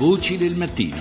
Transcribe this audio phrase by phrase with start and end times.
[0.00, 0.96] Voci del mattino.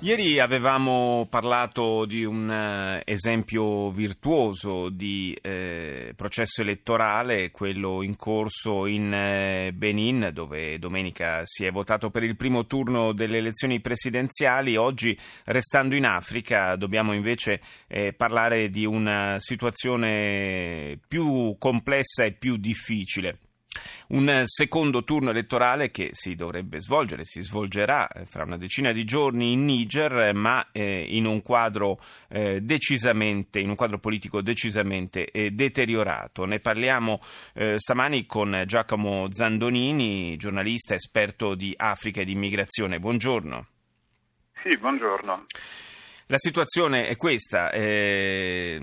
[0.00, 8.86] Ieri avevamo parlato di un uh, esempio virtuoso di eh, processo elettorale, quello in corso
[8.86, 14.74] in eh, Benin, dove domenica si è votato per il primo turno delle elezioni presidenziali.
[14.74, 22.56] Oggi, restando in Africa, dobbiamo invece eh, parlare di una situazione più complessa e più
[22.56, 23.38] difficile.
[24.08, 29.04] Un secondo turno elettorale che si dovrebbe svolgere, si svolgerà eh, fra una decina di
[29.04, 35.50] giorni in Niger, ma eh, in un quadro eh, in un quadro politico decisamente eh,
[35.50, 36.44] deteriorato.
[36.44, 37.20] Ne parliamo
[37.54, 42.98] eh, stamani con Giacomo Zandonini, giornalista esperto di Africa e di immigrazione.
[42.98, 43.66] Buongiorno.
[44.62, 45.46] Sì, buongiorno.
[46.26, 48.78] La situazione è questa, eh,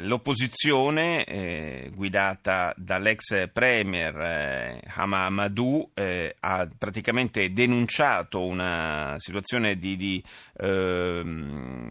[0.00, 9.96] l'opposizione eh, guidata dall'ex premier eh, Hama Amadou eh, ha praticamente denunciato una situazione di,
[9.96, 10.22] di
[10.58, 11.89] ehm,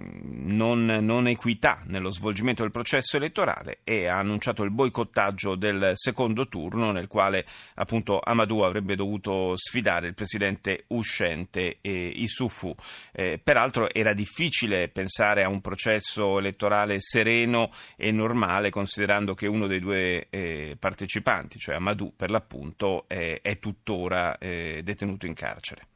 [0.49, 6.47] non, non, equità nello svolgimento del processo elettorale e ha annunciato il boicottaggio del secondo
[6.47, 12.75] turno nel quale appunto Amadou avrebbe dovuto sfidare il presidente uscente Issoufou.
[13.11, 19.67] Eh, peraltro era difficile pensare a un processo elettorale sereno e normale, considerando che uno
[19.67, 25.87] dei due eh, partecipanti, cioè Amadou per l'appunto, è, è tuttora eh, detenuto in carcere.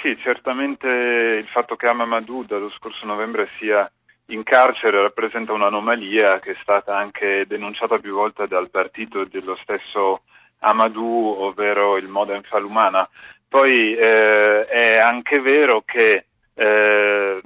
[0.00, 3.90] Sì, certamente il fatto che Amadou dallo scorso novembre sia
[4.26, 10.22] in carcere rappresenta un'anomalia che è stata anche denunciata più volte dal partito dello stesso
[10.60, 13.08] Amadou, ovvero il Modem Falumana.
[13.48, 17.40] Poi eh, è anche vero che eh,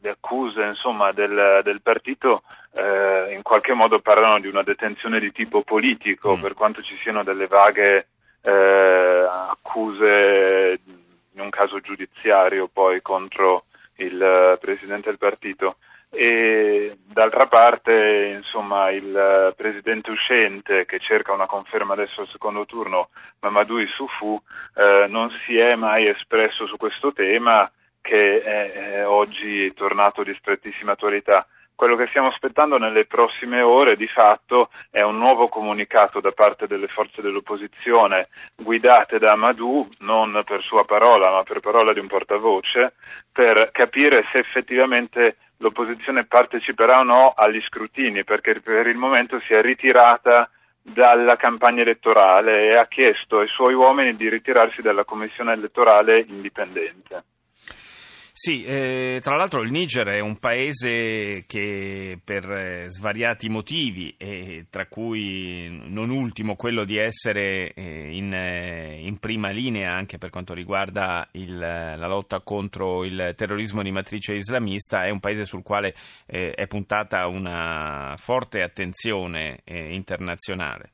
[0.00, 5.32] le accuse insomma, del, del, partito eh, in qualche modo parlano di una detenzione di
[5.32, 6.40] tipo politico, mm.
[6.40, 8.08] per quanto ci siano delle vaghe
[8.40, 10.80] eh, accuse
[11.32, 13.64] in un caso giudiziario poi contro
[13.96, 15.76] il presidente del partito.
[16.12, 23.10] E d'altra parte, insomma, il presidente uscente che cerca una conferma adesso al secondo turno,
[23.40, 24.40] Mamadou Issoufou,
[24.74, 30.34] eh, non si è mai espresso su questo tema che è, è oggi tornato di
[30.34, 31.46] strettissima attualità.
[31.80, 36.66] Quello che stiamo aspettando nelle prossime ore di fatto è un nuovo comunicato da parte
[36.66, 42.06] delle forze dell'opposizione guidate da Madou, non per sua parola ma per parola di un
[42.06, 42.92] portavoce,
[43.32, 49.54] per capire se effettivamente l'opposizione parteciperà o no agli scrutini, perché per il momento si
[49.54, 50.50] è ritirata
[50.82, 57.24] dalla campagna elettorale e ha chiesto ai suoi uomini di ritirarsi dalla commissione elettorale indipendente.
[58.42, 64.64] Sì, eh, tra l'altro il Niger è un paese che per eh, svariati motivi, e
[64.70, 70.30] tra cui non ultimo quello di essere eh, in, eh, in, prima linea anche per
[70.30, 75.62] quanto riguarda il, la lotta contro il terrorismo di matrice islamista, è un paese sul
[75.62, 75.92] quale
[76.24, 80.92] eh, è puntata una forte attenzione eh, internazionale.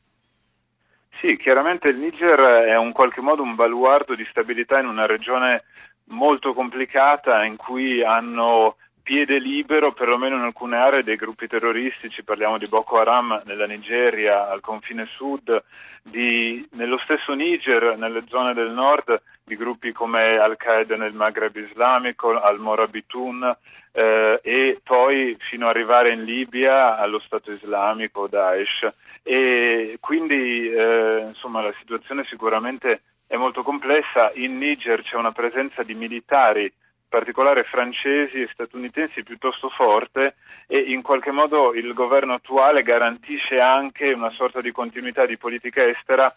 [1.20, 5.62] Sì, chiaramente il Niger è in qualche modo un baluardo di stabilità in una regione
[6.08, 12.58] molto complicata in cui hanno piede libero, perlomeno in alcune aree, dei gruppi terroristici, parliamo
[12.58, 15.62] di Boko Haram nella Nigeria, al confine sud,
[16.02, 22.36] di, nello stesso Niger, nelle zone del nord, di gruppi come Al-Qaeda nel Maghreb islamico,
[22.40, 23.56] Al-Morabitun
[23.92, 28.92] eh, e poi fino ad arrivare in Libia allo Stato islamico, Daesh.
[29.22, 34.30] E quindi eh, insomma la situazione sicuramente è molto complessa.
[34.34, 40.78] In Niger c'è una presenza di militari, in particolare francesi e statunitensi, piuttosto forte e
[40.78, 46.32] in qualche modo il governo attuale garantisce anche una sorta di continuità di politica estera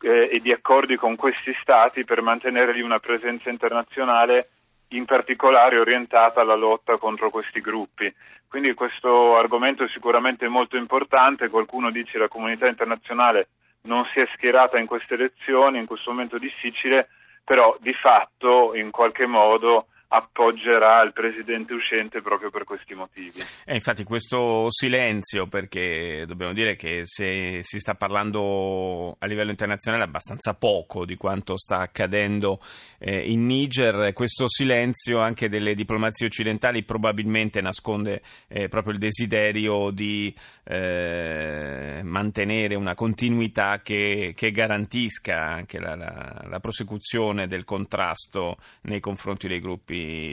[0.00, 4.48] eh, e di accordi con questi stati per mantenere lì una presenza internazionale
[4.88, 8.12] in particolare orientata alla lotta contro questi gruppi.
[8.46, 13.48] Quindi questo argomento è sicuramente molto importante, qualcuno dice che la comunità internazionale
[13.82, 17.08] non si è schierata in queste elezioni, in questo momento difficile,
[17.44, 23.40] però di fatto in qualche modo appoggerà il presidente uscente proprio per questi motivi.
[23.64, 30.04] E infatti questo silenzio, perché dobbiamo dire che se si sta parlando a livello internazionale
[30.04, 32.60] abbastanza poco di quanto sta accadendo
[32.98, 39.90] eh, in Niger, questo silenzio anche delle diplomazie occidentali probabilmente nasconde eh, proprio il desiderio
[39.90, 48.58] di eh, mantenere una continuità che, che garantisca anche la, la, la prosecuzione del contrasto
[48.82, 49.60] nei confronti dei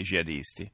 [0.01, 0.71] jihadisti.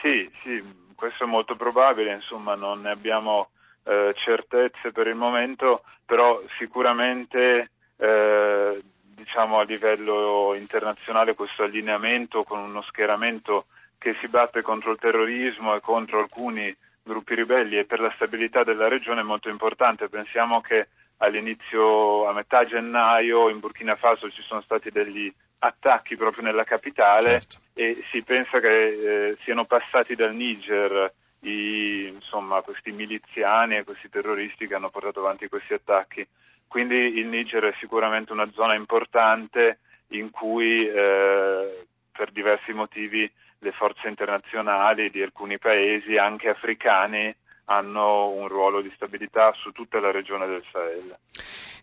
[0.00, 0.62] Sì, sì,
[0.94, 3.50] questo è molto probabile, insomma non ne abbiamo
[3.84, 8.82] eh, certezze per il momento, però sicuramente eh,
[9.20, 13.66] diciamo, a livello internazionale questo allineamento con uno schieramento
[13.98, 18.64] che si batte contro il terrorismo e contro alcuni gruppi ribelli e per la stabilità
[18.64, 20.08] della regione è molto importante.
[20.08, 20.88] Pensiamo che
[21.18, 27.40] all'inizio, a metà gennaio, in Burkina Faso ci sono stati degli attacchi proprio nella capitale
[27.40, 27.58] certo.
[27.74, 34.08] e si pensa che eh, siano passati dal Niger i, insomma, questi miliziani e questi
[34.08, 36.26] terroristi che hanno portato avanti questi attacchi.
[36.66, 39.78] Quindi il Niger è sicuramente una zona importante
[40.08, 47.34] in cui eh, per diversi motivi le forze internazionali di alcuni paesi, anche africani,
[47.70, 51.16] hanno un ruolo di stabilità su tutta la regione del Sahel.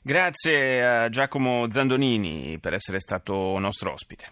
[0.01, 4.31] Grazie a Giacomo Zandonini per essere stato nostro ospite.